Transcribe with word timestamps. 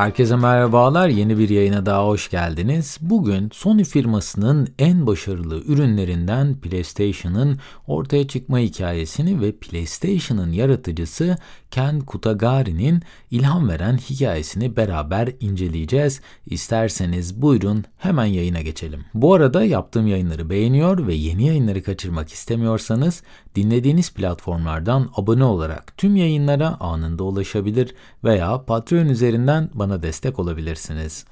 Herkese 0.00 0.36
merhabalar. 0.36 1.08
Yeni 1.08 1.38
bir 1.38 1.48
yayına 1.48 1.86
daha 1.86 2.06
hoş 2.06 2.30
geldiniz. 2.30 2.98
Bugün 3.00 3.50
Sony 3.52 3.84
firmasının 3.84 4.68
en 4.78 5.06
başarılı 5.06 5.62
ürünlerinden 5.66 6.54
PlayStation'ın 6.60 7.58
ortaya 7.86 8.28
çıkma 8.28 8.58
hikayesini 8.58 9.40
ve 9.40 9.52
PlayStation'ın 9.52 10.52
yaratıcısı 10.52 11.36
Ken 11.70 12.00
Kutagari'nin 12.00 13.02
ilham 13.30 13.68
veren 13.68 13.96
hikayesini 13.96 14.76
beraber 14.76 15.28
inceleyeceğiz. 15.40 16.20
İsterseniz 16.46 17.42
buyurun 17.42 17.84
hemen 17.98 18.24
yayına 18.24 18.60
geçelim. 18.60 19.04
Bu 19.14 19.34
arada 19.34 19.64
yaptığım 19.64 20.06
yayınları 20.06 20.50
beğeniyor 20.50 21.06
ve 21.06 21.14
yeni 21.14 21.46
yayınları 21.46 21.82
kaçırmak 21.82 22.32
istemiyorsanız 22.32 23.22
dinlediğiniz 23.54 24.14
platformlardan 24.14 25.10
abone 25.16 25.44
olarak 25.44 25.96
tüm 25.96 26.16
yayınlara 26.16 26.76
anında 26.80 27.24
ulaşabilir 27.24 27.94
veya 28.24 28.64
Patreon 28.64 29.06
üzerinden 29.06 29.70
bana 29.74 29.89
destek 30.02 30.38
olabilirsiniz. 30.38 31.24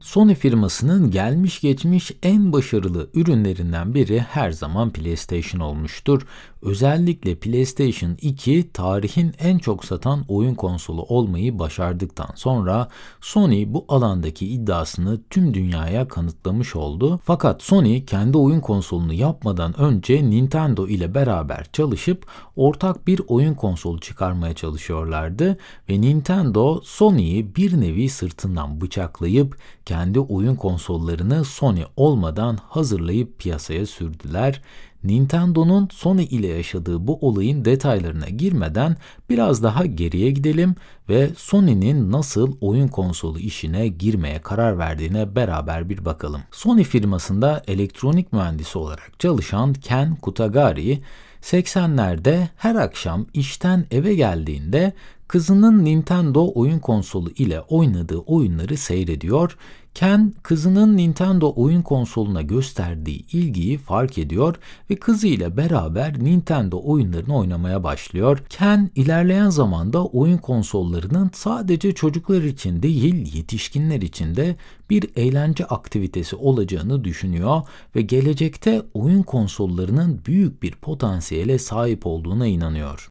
Sony 0.00 0.34
firmasının 0.34 1.10
gelmiş 1.10 1.60
geçmiş 1.60 2.12
en 2.22 2.52
başarılı 2.52 3.10
ürünlerinden 3.14 3.94
biri 3.94 4.20
her 4.20 4.50
zaman 4.50 4.90
PlayStation 4.90 5.60
olmuştur. 5.60 6.26
Özellikle 6.62 7.34
PlayStation 7.34 8.16
2 8.20 8.70
tarihin 8.72 9.34
en 9.38 9.58
çok 9.58 9.84
satan 9.84 10.24
oyun 10.28 10.54
konsolu 10.54 11.02
olmayı 11.02 11.58
başardıktan 11.58 12.30
sonra 12.34 12.88
Sony 13.20 13.72
bu 13.72 13.84
alandaki 13.88 14.46
iddiasını 14.48 15.20
tüm 15.30 15.54
dünyaya 15.54 16.08
kanıtlamış 16.08 16.76
oldu. 16.76 17.20
Fakat 17.24 17.62
Sony 17.62 18.04
kendi 18.04 18.38
oyun 18.38 18.60
konsolunu 18.60 19.12
yapmadan 19.12 19.80
önce 19.80 20.30
Nintendo 20.30 20.88
ile 20.88 21.14
beraber 21.14 21.66
çalışıp 21.72 22.26
ortak 22.56 23.06
bir 23.06 23.20
oyun 23.28 23.54
konsolu 23.54 24.00
çıkarmaya 24.00 24.54
çalışıyorlardı 24.54 25.58
ve 25.88 26.00
Nintendo 26.00 26.80
Sony'yi 26.84 27.56
bir 27.56 27.80
nevi 27.80 28.08
sırtından 28.08 28.80
bıçaklayıp 28.80 29.56
kendi 29.88 30.20
oyun 30.20 30.54
konsollarını 30.54 31.44
Sony 31.44 31.82
olmadan 31.96 32.58
hazırlayıp 32.68 33.38
piyasaya 33.38 33.86
sürdüler. 33.86 34.62
Nintendo'nun 35.04 35.88
Sony 35.92 36.24
ile 36.24 36.46
yaşadığı 36.46 37.06
bu 37.06 37.18
olayın 37.20 37.64
detaylarına 37.64 38.28
girmeden 38.28 38.96
biraz 39.30 39.62
daha 39.62 39.86
geriye 39.86 40.30
gidelim 40.30 40.74
ve 41.08 41.30
Sony'nin 41.36 42.12
nasıl 42.12 42.56
oyun 42.60 42.88
konsolu 42.88 43.38
işine 43.38 43.88
girmeye 43.88 44.42
karar 44.42 44.78
verdiğine 44.78 45.36
beraber 45.36 45.88
bir 45.88 46.04
bakalım. 46.04 46.40
Sony 46.50 46.84
firmasında 46.84 47.62
elektronik 47.66 48.32
mühendisi 48.32 48.78
olarak 48.78 49.20
çalışan 49.20 49.72
Ken 49.72 50.16
Kutagari 50.16 50.98
80'lerde 51.42 52.48
her 52.56 52.74
akşam 52.74 53.26
işten 53.34 53.86
eve 53.90 54.14
geldiğinde 54.14 54.92
kızının 55.28 55.84
Nintendo 55.84 56.52
oyun 56.54 56.78
konsolu 56.78 57.30
ile 57.30 57.60
oynadığı 57.60 58.18
oyunları 58.18 58.76
seyrediyor. 58.76 59.56
Ken 59.94 60.34
kızının 60.42 60.96
Nintendo 60.96 61.52
oyun 61.56 61.82
konsoluna 61.82 62.42
gösterdiği 62.42 63.26
ilgiyi 63.32 63.78
fark 63.78 64.18
ediyor 64.18 64.56
ve 64.90 64.96
kızıyla 64.96 65.56
beraber 65.56 66.24
Nintendo 66.24 66.80
oyunlarını 66.84 67.36
oynamaya 67.36 67.84
başlıyor. 67.84 68.38
Ken 68.48 68.90
ilerleyen 68.94 69.50
zamanda 69.50 70.04
oyun 70.04 70.38
konsollarının 70.38 71.30
sadece 71.34 71.94
çocuklar 71.94 72.42
için 72.42 72.82
değil 72.82 73.34
yetişkinler 73.36 74.02
için 74.02 74.36
de 74.36 74.56
bir 74.90 75.10
eğlence 75.16 75.64
aktivitesi 75.64 76.36
olacağını 76.36 77.04
düşünüyor 77.04 77.62
ve 77.96 78.02
gelecekte 78.02 78.82
oyun 78.94 79.22
konsollarının 79.22 80.20
büyük 80.26 80.62
bir 80.62 80.72
potansiyele 80.72 81.58
sahip 81.58 82.06
olduğuna 82.06 82.46
inanıyor. 82.46 83.08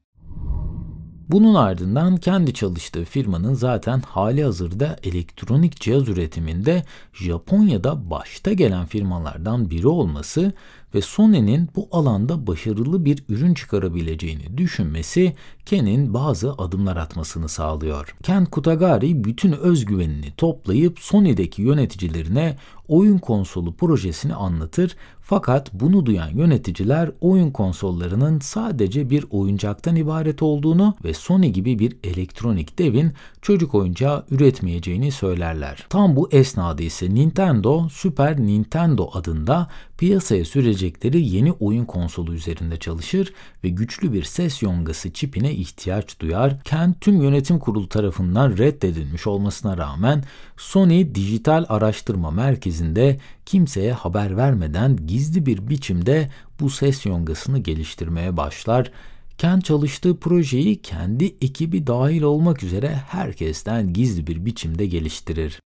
Bunun 1.30 1.56
ardından 1.56 2.18
kendi 2.18 2.54
çalıştığı 2.54 3.06
firmanın 3.06 3.54
zaten 3.54 4.02
hali 4.02 4.44
hazırda 4.44 4.96
elektronik 5.04 5.82
cihaz 5.82 6.10
üretiminde 6.10 6.84
Japonya'da 7.14 8.10
başta 8.10 8.54
gelen 8.54 8.86
firmalardan 8.86 9.70
biri 9.70 9.88
olması 9.88 10.54
ve 10.96 11.02
Sony'nin 11.02 11.70
bu 11.76 11.90
alanda 11.92 12.48
başarılı 12.48 13.06
bir 13.06 13.24
ürün 13.30 13.54
çıkarabileceğini 13.54 14.58
düşünmesi 14.58 15.36
Ken'in 15.66 16.14
bazı 16.14 16.54
adımlar 16.54 16.98
atmasını 16.98 17.50
sağlıyor. 17.50 18.16
Ken 18.24 18.46
Kutagari 18.46 19.24
bütün 19.24 19.52
özgüvenini 19.52 20.32
toplayıp 20.38 21.00
Sony'deki 21.00 21.62
yöneticilerine 21.62 22.58
oyun 22.88 23.18
konsolu 23.18 23.76
projesini 23.76 24.36
anlatır 24.36 24.96
fakat 25.30 25.74
bunu 25.74 26.06
duyan 26.06 26.30
yöneticiler 26.30 27.12
oyun 27.22 27.52
konsollarının 27.52 28.40
sadece 28.40 29.10
bir 29.10 29.26
oyuncaktan 29.30 29.96
ibaret 29.96 30.42
olduğunu 30.42 30.96
ve 31.04 31.14
Sony 31.14 31.48
gibi 31.48 31.80
bir 31.80 31.98
elektronik 32.04 32.80
devin 32.80 33.14
çocuk 33.42 33.76
oyuncağı 33.76 34.26
üretmeyeceğini 34.32 35.12
söylerler. 35.12 35.86
Tam 35.90 36.16
bu 36.16 36.30
esnada 36.32 36.84
ise 36.84 37.16
Nintendo 37.16 37.90
Super 37.90 38.40
Nintendo 38.40 39.10
adında 39.14 39.68
piyasaya 39.98 40.46
sürecekleri 40.46 41.22
yeni 41.22 41.52
oyun 41.52 41.86
konsolu 41.86 42.34
üzerinde 42.34 42.78
çalışır 42.78 43.34
ve 43.64 43.70
güçlü 43.70 44.14
bir 44.14 44.24
ses 44.24 44.62
yongası 44.64 45.14
çipine 45.14 45.54
ihtiyaç 45.54 46.20
duyar. 46.20 46.64
Ken 46.64 46.96
tüm 47.02 47.22
yönetim 47.22 47.60
kurulu 47.60 47.90
tarafından 47.90 48.58
reddedilmiş 48.58 49.28
olmasına 49.28 49.78
rağmen 49.78 50.24
Sony 50.58 51.16
Dijital 51.16 51.66
Araştırma 51.70 52.32
Merkezi'nde 52.32 53.20
kimseye 53.46 53.94
haber 53.94 54.38
vermeden 54.38 54.98
gizli 55.18 55.46
bir 55.46 55.70
biçimde 55.70 56.30
bu 56.60 56.70
ses 56.70 57.06
yongasını 57.06 57.60
geliştirmeye 57.60 58.38
başlar. 58.38 58.92
Ken 59.38 59.60
çalıştığı 59.60 60.20
projeyi 60.20 60.82
kendi 60.82 61.26
ekibi 61.26 61.88
dahil 61.88 62.22
olmak 62.22 62.64
üzere 62.64 62.88
herkesten 63.08 63.94
gizli 63.94 64.28
bir 64.28 64.46
biçimde 64.46 64.86
geliştirir. 64.86 65.60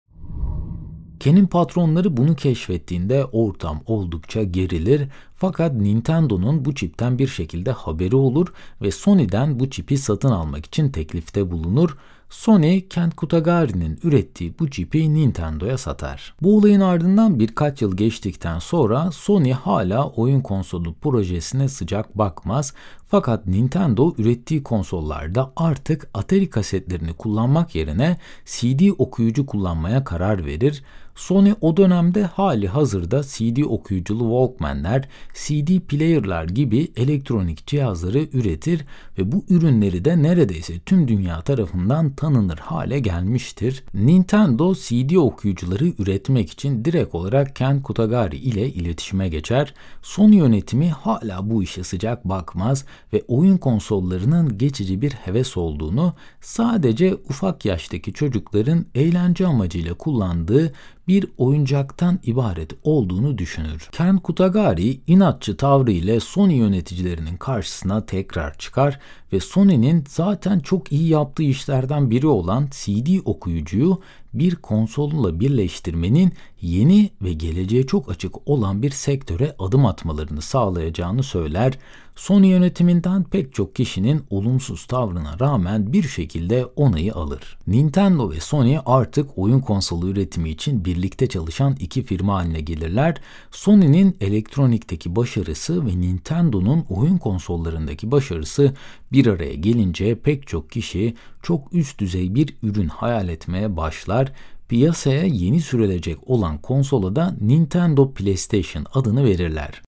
Ken'in 1.19 1.47
patronları 1.47 2.17
bunu 2.17 2.35
keşfettiğinde 2.35 3.25
ortam 3.25 3.81
oldukça 3.85 4.43
gerilir 4.43 5.07
fakat 5.35 5.73
Nintendo'nun 5.73 6.65
bu 6.65 6.75
çipten 6.75 7.19
bir 7.19 7.27
şekilde 7.27 7.71
haberi 7.71 8.15
olur 8.15 8.53
ve 8.81 8.91
Sony'den 8.91 9.59
bu 9.59 9.69
çipi 9.69 9.97
satın 9.97 10.31
almak 10.31 10.65
için 10.65 10.89
teklifte 10.89 11.51
bulunur. 11.51 11.97
Sony, 12.31 12.87
Kent 12.87 13.15
Kutagari'nin 13.15 13.99
ürettiği 14.03 14.59
bu 14.59 14.69
çipi 14.69 15.13
Nintendo'ya 15.13 15.77
satar. 15.77 16.35
Bu 16.41 16.57
olayın 16.57 16.79
ardından 16.79 17.39
birkaç 17.39 17.81
yıl 17.81 17.97
geçtikten 17.97 18.59
sonra 18.59 19.11
Sony 19.11 19.51
hala 19.51 20.09
oyun 20.09 20.41
konsolu 20.41 20.93
projesine 20.93 21.67
sıcak 21.67 22.17
bakmaz 22.17 22.73
fakat 23.11 23.47
Nintendo 23.47 24.13
ürettiği 24.17 24.63
konsollarda 24.63 25.53
artık 25.55 26.09
Atari 26.13 26.49
kasetlerini 26.49 27.13
kullanmak 27.13 27.75
yerine 27.75 28.17
CD 28.45 28.89
okuyucu 28.97 29.45
kullanmaya 29.45 30.03
karar 30.03 30.45
verir. 30.45 30.83
Sony 31.15 31.53
o 31.61 31.77
dönemde 31.77 32.23
hali 32.23 32.67
hazırda 32.67 33.23
CD 33.23 33.63
okuyuculu 33.63 34.19
Walkman'ler, 34.19 35.09
CD 35.33 35.79
player'lar 35.79 36.45
gibi 36.45 36.91
elektronik 36.95 37.67
cihazları 37.67 38.27
üretir 38.33 38.85
ve 39.17 39.31
bu 39.31 39.45
ürünleri 39.49 40.05
de 40.05 40.23
neredeyse 40.23 40.79
tüm 40.79 41.07
dünya 41.07 41.41
tarafından 41.41 42.11
tanınır 42.11 42.57
hale 42.57 42.99
gelmiştir. 42.99 43.83
Nintendo 43.93 44.75
CD 44.75 45.15
okuyucuları 45.15 45.85
üretmek 45.99 46.51
için 46.51 46.85
direkt 46.85 47.15
olarak 47.15 47.55
Ken 47.55 47.81
Kutagari 47.81 48.37
ile 48.37 48.69
iletişime 48.69 49.29
geçer. 49.29 49.73
Sony 50.01 50.35
yönetimi 50.35 50.89
hala 50.89 51.49
bu 51.49 51.63
işe 51.63 51.83
sıcak 51.83 52.25
bakmaz 52.25 52.85
ve 53.13 53.23
oyun 53.27 53.57
konsollarının 53.57 54.57
geçici 54.57 55.01
bir 55.01 55.11
heves 55.11 55.57
olduğunu, 55.57 56.13
sadece 56.41 57.15
ufak 57.15 57.65
yaştaki 57.65 58.13
çocukların 58.13 58.85
eğlence 58.95 59.47
amacıyla 59.47 59.93
kullandığı 59.93 60.73
bir 61.11 61.25
oyuncaktan 61.37 62.19
ibaret 62.23 62.71
olduğunu 62.83 63.37
düşünür. 63.37 63.89
Ken 63.91 64.17
Kutagari 64.17 65.01
inatçı 65.07 65.57
tavrı 65.57 65.91
ile 65.91 66.19
Sony 66.19 66.53
yöneticilerinin 66.53 67.37
karşısına 67.37 68.05
tekrar 68.05 68.57
çıkar 68.57 68.99
ve 69.33 69.39
Sony'nin 69.39 70.03
zaten 70.09 70.59
çok 70.59 70.91
iyi 70.91 71.07
yaptığı 71.07 71.43
işlerden 71.43 72.11
biri 72.11 72.27
olan 72.27 72.67
CD 72.71 73.19
okuyucuyu 73.25 74.01
bir 74.33 74.55
konsolla 74.55 75.39
birleştirmenin 75.39 76.33
yeni 76.61 77.09
ve 77.21 77.33
geleceğe 77.33 77.87
çok 77.87 78.11
açık 78.11 78.47
olan 78.47 78.81
bir 78.81 78.89
sektöre 78.89 79.55
adım 79.59 79.85
atmalarını 79.85 80.41
sağlayacağını 80.41 81.23
söyler. 81.23 81.77
Sony 82.15 82.47
yönetiminden 82.47 83.23
pek 83.23 83.53
çok 83.53 83.75
kişinin 83.75 84.23
olumsuz 84.29 84.85
tavrına 84.85 85.39
rağmen 85.39 85.93
bir 85.93 86.03
şekilde 86.03 86.65
onayı 86.65 87.13
alır. 87.13 87.57
Nintendo 87.67 88.31
ve 88.31 88.39
Sony 88.39 88.77
artık 88.85 89.37
oyun 89.37 89.59
konsolu 89.59 90.09
üretimi 90.09 90.49
için 90.49 90.85
birlikte 91.01 91.27
çalışan 91.27 91.75
iki 91.79 92.03
firma 92.03 92.33
haline 92.33 92.61
gelirler. 92.61 93.17
Sony'nin 93.51 94.17
elektronikteki 94.21 95.15
başarısı 95.15 95.85
ve 95.85 96.01
Nintendo'nun 96.01 96.85
oyun 96.89 97.17
konsollarındaki 97.17 98.11
başarısı 98.11 98.73
bir 99.11 99.27
araya 99.27 99.53
gelince 99.53 100.19
pek 100.19 100.47
çok 100.47 100.69
kişi 100.69 101.15
çok 101.43 101.73
üst 101.73 101.99
düzey 101.99 102.35
bir 102.35 102.55
ürün 102.63 102.87
hayal 102.87 103.29
etmeye 103.29 103.77
başlar 103.77 104.31
piyasaya 104.69 105.23
yeni 105.23 105.61
sürülecek 105.61 106.29
olan 106.29 106.57
konsola 106.57 107.15
da 107.15 107.35
Nintendo 107.41 108.11
PlayStation 108.11 108.85
adını 108.93 109.25
verirler. 109.25 109.81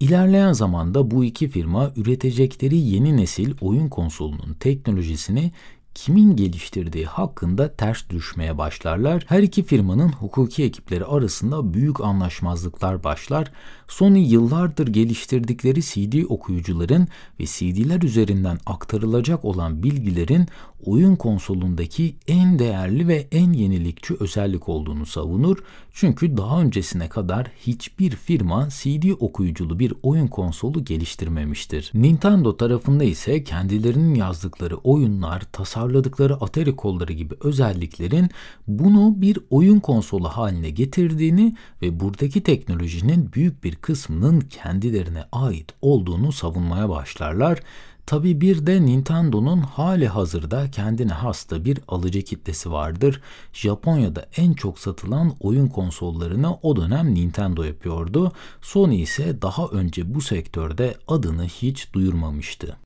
İlerleyen 0.00 0.52
zamanda 0.52 1.10
bu 1.10 1.24
iki 1.24 1.48
firma 1.48 1.92
üretecekleri 1.96 2.76
yeni 2.76 3.16
nesil 3.16 3.54
oyun 3.60 3.88
konsolunun 3.88 4.56
teknolojisini 4.60 5.52
kimin 5.96 6.36
geliştirdiği 6.36 7.06
hakkında 7.06 7.76
ters 7.76 8.10
düşmeye 8.10 8.58
başlarlar. 8.58 9.24
Her 9.28 9.42
iki 9.42 9.62
firmanın 9.62 10.08
hukuki 10.08 10.64
ekipleri 10.64 11.04
arasında 11.04 11.74
büyük 11.74 12.00
anlaşmazlıklar 12.00 13.04
başlar. 13.04 13.52
Sony 13.88 14.32
yıllardır 14.32 14.86
geliştirdikleri 14.86 15.82
CD 15.82 16.22
okuyucuların 16.28 17.08
ve 17.40 17.44
CD'ler 17.46 18.02
üzerinden 18.02 18.58
aktarılacak 18.66 19.44
olan 19.44 19.82
bilgilerin 19.82 20.46
oyun 20.84 21.16
konsolundaki 21.16 22.16
en 22.28 22.58
değerli 22.58 23.08
ve 23.08 23.26
en 23.32 23.52
yenilikçi 23.52 24.14
özellik 24.20 24.68
olduğunu 24.68 25.06
savunur. 25.06 25.58
Çünkü 25.92 26.36
daha 26.36 26.60
öncesine 26.60 27.08
kadar 27.08 27.46
hiçbir 27.66 28.10
firma 28.10 28.68
CD 28.68 29.10
okuyuculu 29.20 29.78
bir 29.78 29.94
oyun 30.02 30.26
konsolu 30.26 30.84
geliştirmemiştir. 30.84 31.90
Nintendo 31.94 32.56
tarafında 32.56 33.04
ise 33.04 33.44
kendilerinin 33.44 34.14
yazdıkları 34.14 34.76
oyunlar, 34.76 35.40
tasarladıkları 35.86 36.34
Atari 36.34 36.76
kolları 36.76 37.12
gibi 37.12 37.34
özelliklerin 37.40 38.30
bunu 38.66 39.14
bir 39.16 39.38
oyun 39.50 39.80
konsolu 39.80 40.28
haline 40.28 40.70
getirdiğini 40.70 41.56
ve 41.82 42.00
buradaki 42.00 42.42
teknolojinin 42.42 43.32
büyük 43.32 43.64
bir 43.64 43.76
kısmının 43.76 44.40
kendilerine 44.40 45.24
ait 45.32 45.72
olduğunu 45.82 46.32
savunmaya 46.32 46.88
başlarlar. 46.88 47.60
Tabi 48.06 48.40
bir 48.40 48.66
de 48.66 48.82
Nintendo'nun 48.82 49.60
hali 49.60 50.08
hazırda 50.08 50.70
kendine 50.70 51.12
hasta 51.12 51.64
bir 51.64 51.78
alıcı 51.88 52.22
kitlesi 52.22 52.72
vardır. 52.72 53.20
Japonya'da 53.52 54.26
en 54.36 54.52
çok 54.52 54.78
satılan 54.78 55.34
oyun 55.40 55.68
konsollarını 55.68 56.54
o 56.62 56.76
dönem 56.76 57.14
Nintendo 57.14 57.62
yapıyordu. 57.62 58.32
Sony 58.62 59.02
ise 59.02 59.42
daha 59.42 59.66
önce 59.66 60.14
bu 60.14 60.20
sektörde 60.20 60.94
adını 61.08 61.44
hiç 61.44 61.92
duyurmamıştı. 61.92 62.85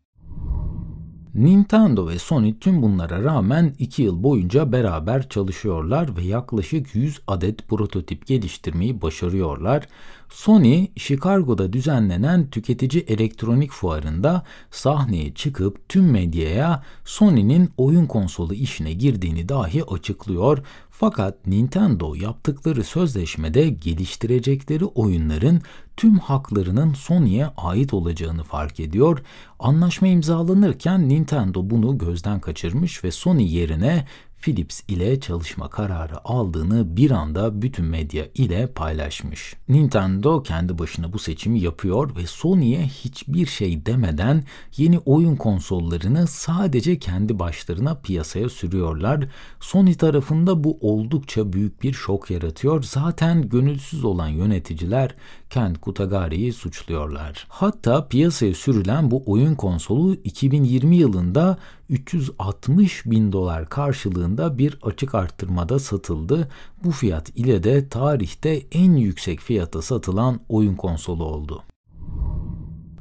Nintendo 1.34 2.08
ve 2.08 2.18
Sony 2.18 2.58
tüm 2.58 2.82
bunlara 2.82 3.24
rağmen 3.24 3.74
2 3.78 4.02
yıl 4.02 4.22
boyunca 4.22 4.72
beraber 4.72 5.28
çalışıyorlar 5.28 6.16
ve 6.16 6.22
yaklaşık 6.22 6.94
100 6.94 7.20
adet 7.26 7.68
prototip 7.68 8.26
geliştirmeyi 8.26 9.02
başarıyorlar. 9.02 9.88
Sony, 10.28 10.86
Chicago'da 10.96 11.72
düzenlenen 11.72 12.50
tüketici 12.50 13.04
elektronik 13.08 13.70
fuarında 13.70 14.42
sahneye 14.70 15.34
çıkıp 15.34 15.88
tüm 15.88 16.10
medyaya 16.10 16.82
Sony'nin 17.04 17.70
oyun 17.76 18.06
konsolu 18.06 18.54
işine 18.54 18.92
girdiğini 18.92 19.48
dahi 19.48 19.84
açıklıyor. 19.84 20.58
Fakat 21.00 21.46
Nintendo 21.46 22.14
yaptıkları 22.14 22.84
sözleşmede 22.84 23.68
geliştirecekleri 23.68 24.84
oyunların 24.84 25.60
tüm 25.96 26.18
haklarının 26.18 26.94
Sony'ye 26.94 27.46
ait 27.56 27.94
olacağını 27.94 28.44
fark 28.44 28.80
ediyor. 28.80 29.22
Anlaşma 29.58 30.08
imzalanırken 30.08 31.08
Nintendo 31.08 31.70
bunu 31.70 31.98
gözden 31.98 32.40
kaçırmış 32.40 33.04
ve 33.04 33.10
Sony 33.10 33.54
yerine 33.54 34.06
Philips 34.40 34.80
ile 34.88 35.20
çalışma 35.20 35.70
kararı 35.70 36.24
aldığını 36.24 36.96
bir 36.96 37.10
anda 37.10 37.62
bütün 37.62 37.84
medya 37.84 38.26
ile 38.34 38.66
paylaşmış. 38.66 39.56
Nintendo 39.68 40.42
kendi 40.42 40.78
başına 40.78 41.12
bu 41.12 41.18
seçimi 41.18 41.60
yapıyor 41.60 42.16
ve 42.16 42.26
Sony'ye 42.26 42.82
hiçbir 42.82 43.46
şey 43.46 43.86
demeden 43.86 44.44
yeni 44.76 44.98
oyun 44.98 45.36
konsollarını 45.36 46.26
sadece 46.26 46.98
kendi 46.98 47.38
başlarına 47.38 47.94
piyasaya 47.94 48.48
sürüyorlar. 48.48 49.28
Sony 49.60 49.94
tarafında 49.94 50.64
bu 50.64 50.78
oldukça 50.80 51.52
büyük 51.52 51.82
bir 51.82 51.92
şok 51.92 52.30
yaratıyor. 52.30 52.82
Zaten 52.82 53.48
gönülsüz 53.48 54.04
olan 54.04 54.28
yöneticiler 54.28 55.14
Ken 55.50 55.74
Kutagari'yi 55.74 56.52
suçluyorlar. 56.52 57.46
Hatta 57.48 58.08
piyasaya 58.08 58.54
sürülen 58.54 59.10
bu 59.10 59.22
oyun 59.26 59.54
konsolu 59.54 60.14
2020 60.14 60.96
yılında 60.96 61.56
360 61.88 63.06
bin 63.06 63.32
dolar 63.32 63.68
karşılığında 63.68 64.58
bir 64.58 64.78
açık 64.82 65.14
arttırmada 65.14 65.78
satıldı. 65.78 66.48
Bu 66.84 66.90
fiyat 66.90 67.36
ile 67.36 67.62
de 67.62 67.88
tarihte 67.88 68.62
en 68.72 68.92
yüksek 68.92 69.40
fiyata 69.40 69.82
satılan 69.82 70.40
oyun 70.48 70.74
konsolu 70.74 71.24
oldu. 71.24 71.62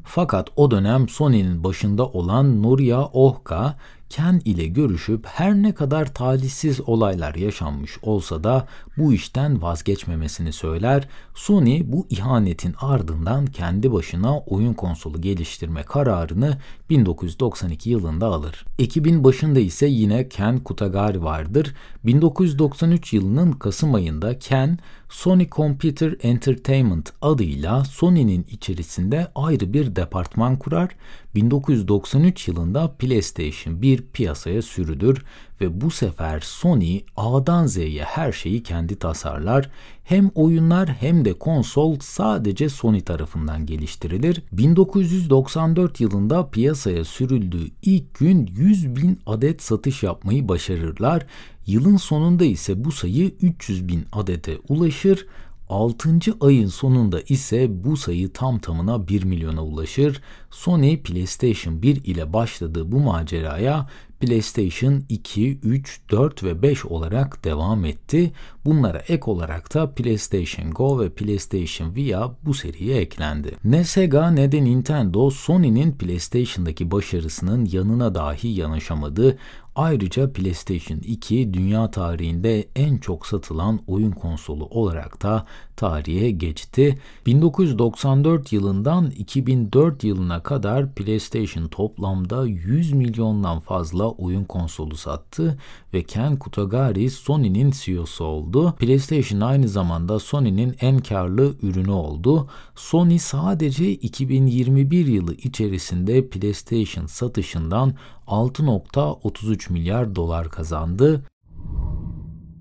Fakat 0.04 0.48
o 0.56 0.72
dönem 0.72 1.10
Sony'nin 1.10 1.64
başında 1.64 2.06
olan 2.06 2.64
Noria 2.64 3.06
Ohka 3.06 3.76
Ken 4.10 4.42
ile 4.46 4.68
görüşüp 4.68 5.26
her 5.26 5.56
ne 5.56 5.74
kadar 5.74 6.14
talihsiz 6.14 6.82
olaylar 6.82 7.36
yaşanmış 7.36 7.98
olsa 8.02 8.44
da 8.44 8.68
bu 8.98 9.14
işten 9.14 9.62
vazgeçmemesini 9.62 10.54
söyler. 10.54 11.08
Sony 11.36 11.82
bu 11.86 12.08
ihanetin 12.10 12.76
ardından 12.82 13.46
kendi 13.46 13.92
başına 13.92 14.40
oyun 14.40 14.74
konsolu 14.74 15.22
geliştirme 15.22 15.84
kararını 15.84 16.58
1992 16.90 17.90
yılında 17.90 18.28
alır. 18.28 18.66
Ekibin 18.80 19.24
başında 19.24 19.60
ise 19.60 19.88
yine 19.88 20.30
Ken 20.30 20.58
Kutagari 20.58 21.24
vardır. 21.24 21.76
1993 22.06 23.14
yılının 23.14 23.52
Kasım 23.52 23.96
ayında 23.96 24.40
Ken 24.40 24.80
Sony 25.10 25.50
Computer 25.50 26.16
Entertainment 26.22 27.14
adıyla 27.22 27.86
Sony'nin 27.86 28.46
içerisinde 28.50 29.28
ayrı 29.36 29.74
bir 29.74 29.96
departman 29.96 30.60
kurar. 30.60 30.90
1993 31.36 32.48
yılında 32.48 32.92
PlayStation 33.00 33.82
1 33.82 34.02
piyasaya 34.14 34.62
sürülür 34.62 35.24
ve 35.62 35.82
bu 35.82 35.92
sefer 35.92 36.40
Sony 36.40 37.02
A'dan 37.18 37.66
Z'ye 37.66 38.04
her 38.04 38.32
şeyi 38.32 38.64
kendi 38.64 38.96
tasarlar. 38.96 39.70
Hem 40.04 40.32
oyunlar 40.36 40.90
hem 40.90 41.26
de 41.26 41.34
konsol 41.34 42.00
sadece 42.00 42.70
Sony 42.70 43.02
tarafından 43.02 43.66
geliştirilir. 43.66 44.44
1994 44.52 46.02
yılında 46.02 46.50
piyasaya 46.50 47.06
sürüldüğü 47.06 47.68
ilk 47.82 48.14
gün 48.14 48.48
100 48.58 48.96
bin 48.96 49.20
adet 49.26 49.62
satış 49.62 50.04
yapmayı 50.04 50.48
başarırlar. 50.48 51.26
Yılın 51.66 51.98
sonunda 51.98 52.46
ise 52.46 52.84
bu 52.86 52.92
sayı 52.92 53.32
300 53.42 53.88
bin 53.88 54.06
adete 54.12 54.58
ulaşır. 54.70 55.26
6. 55.70 56.20
ayın 56.42 56.68
sonunda 56.68 57.22
ise 57.22 57.84
bu 57.84 57.98
sayı 57.98 58.34
tam 58.34 58.60
tamına 58.60 59.08
1 59.08 59.24
milyona 59.24 59.66
ulaşır. 59.66 60.22
Sony 60.52 60.98
PlayStation 60.98 61.82
1 61.82 62.04
ile 62.04 62.34
başladığı 62.34 62.92
bu 62.92 63.00
maceraya 63.00 63.88
PlayStation 64.20 65.04
2, 65.10 65.60
3, 65.64 66.02
4 66.12 66.44
ve 66.44 66.62
5 66.62 66.86
olarak 66.86 67.44
devam 67.44 67.86
etti. 67.86 68.32
Bunlara 68.66 68.98
ek 68.98 69.22
olarak 69.26 69.74
da 69.74 69.92
PlayStation 69.92 70.72
Go 70.72 71.00
ve 71.00 71.10
PlayStation 71.10 71.96
VR 71.96 72.32
bu 72.46 72.54
seriye 72.54 72.98
eklendi. 72.98 73.56
Ne 73.64 73.84
Sega 73.84 74.32
ne 74.32 74.52
de 74.52 74.64
Nintendo 74.64 75.30
Sony'nin 75.30 75.92
PlayStation'daki 75.92 76.92
başarısının 76.92 77.66
yanına 77.72 78.16
dahi 78.16 78.48
yanaşamadı. 78.48 79.38
Ayrıca 79.76 80.34
PlayStation 80.34 81.00
2 81.00 81.54
dünya 81.54 81.92
tarihinde 81.92 82.68
en 82.76 82.98
çok 82.98 83.26
satılan 83.26 83.80
oyun 83.88 84.12
konsolu 84.12 84.66
olarak 84.66 85.24
da 85.24 85.46
tarihe 85.76 86.32
geçti. 86.32 87.00
1994 87.26 88.54
yılından 88.54 89.12
2004 89.12 90.04
yılına 90.04 90.39
kadar 90.44 90.94
PlayStation 90.94 91.68
toplamda 91.68 92.46
100 92.46 92.94
milyondan 92.94 93.60
fazla 93.60 94.10
oyun 94.10 94.44
konsolu 94.44 94.98
sattı 94.98 95.58
ve 95.94 96.04
Ken 96.04 96.36
Kutagari 96.40 97.10
Sony'nin 97.10 97.72
CEO'su 97.72 98.24
oldu. 98.24 98.74
PlayStation 98.80 99.42
aynı 99.42 99.68
zamanda 99.68 100.20
Sony'nin 100.20 100.76
en 100.82 101.00
karlı 101.00 101.56
ürünü 101.62 101.92
oldu. 101.92 102.48
Sony 102.76 103.20
sadece 103.20 103.92
2021 103.92 105.08
yılı 105.08 105.34
içerisinde 105.34 106.28
PlayStation 106.28 107.06
satışından 107.06 107.94
6.33 108.28 109.74
milyar 109.74 110.16
dolar 110.16 110.50
kazandı. 110.50 111.24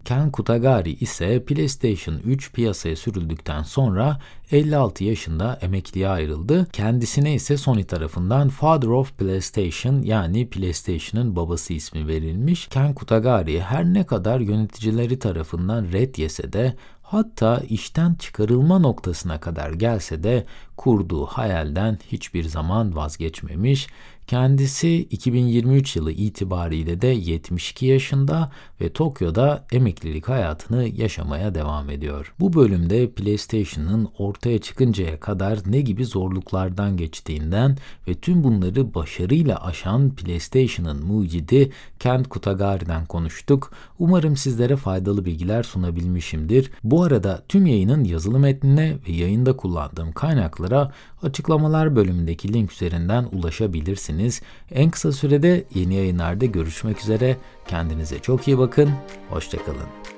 Ken 0.04 0.30
Kutagari 0.30 0.92
ise 0.92 1.44
PlayStation 1.44 2.14
3 2.24 2.52
piyasaya 2.52 2.96
sürüldükten 2.96 3.62
sonra 3.62 4.20
56 4.52 5.04
yaşında 5.04 5.58
emekliye 5.62 6.08
ayrıldı. 6.08 6.66
Kendisine 6.72 7.34
ise 7.34 7.56
Sony 7.56 7.84
tarafından 7.84 8.48
Father 8.48 8.88
of 8.88 9.18
PlayStation 9.18 10.02
yani 10.02 10.48
PlayStation'ın 10.48 11.36
babası 11.36 11.72
ismi 11.72 12.06
verilmiş. 12.06 12.66
Ken 12.66 12.94
Kutagari 12.94 13.60
her 13.60 13.84
ne 13.84 14.06
kadar 14.06 14.40
yöneticileri 14.40 15.18
tarafından 15.18 15.92
red 15.92 16.14
yese 16.16 16.52
de 16.52 16.76
hatta 17.02 17.62
işten 17.68 18.14
çıkarılma 18.14 18.78
noktasına 18.78 19.40
kadar 19.40 19.72
gelse 19.72 20.22
de 20.22 20.46
kurduğu 20.76 21.26
hayalden 21.26 21.98
hiçbir 22.12 22.44
zaman 22.44 22.96
vazgeçmemiş. 22.96 23.86
Kendisi 24.28 24.96
2023 24.96 25.96
yılı 25.96 26.12
itibariyle 26.12 27.00
de 27.00 27.06
72 27.06 27.86
yaşında 27.86 28.50
ve 28.80 28.92
Tokyo'da 28.92 29.66
emeklilik 29.72 30.28
hayatını 30.28 30.88
yaşamaya 30.88 31.54
devam 31.54 31.90
ediyor. 31.90 32.34
Bu 32.40 32.52
bölümde 32.52 33.10
PlayStation'ın 33.10 34.08
ortaya 34.18 34.58
çıkıncaya 34.58 35.20
kadar 35.20 35.58
ne 35.66 35.80
gibi 35.80 36.04
zorluklardan 36.04 36.96
geçtiğinden 36.96 37.76
ve 38.08 38.14
tüm 38.14 38.44
bunları 38.44 38.94
başarıyla 38.94 39.64
aşan 39.64 40.10
PlayStation'ın 40.10 41.06
mucidi 41.06 41.72
Kent 41.98 42.28
Kutagari'den 42.28 43.06
konuştuk. 43.06 43.72
Umarım 43.98 44.36
sizlere 44.36 44.76
faydalı 44.76 45.24
bilgiler 45.24 45.62
sunabilmişimdir. 45.62 46.70
Bu 46.84 47.02
arada 47.02 47.42
tüm 47.48 47.66
yayının 47.66 48.04
yazılı 48.04 48.38
metnine 48.38 48.96
ve 49.08 49.12
yayında 49.12 49.56
kullandığım 49.56 50.12
kaynaklara 50.12 50.92
açıklamalar 51.22 51.96
bölümündeki 51.96 52.52
link 52.52 52.72
üzerinden 52.72 53.24
ulaşabilirsiniz 53.32 54.17
bulabilirsiniz. 54.18 54.42
En 54.70 54.90
kısa 54.90 55.12
sürede 55.12 55.64
yeni 55.74 55.94
yayınlarda 55.94 56.46
görüşmek 56.46 57.00
üzere. 57.00 57.36
Kendinize 57.68 58.18
çok 58.18 58.48
iyi 58.48 58.58
bakın. 58.58 58.90
Hoşçakalın. 59.30 60.17